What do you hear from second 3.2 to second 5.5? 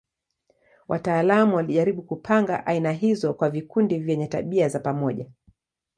kwa vikundi vyenye tabia za pamoja.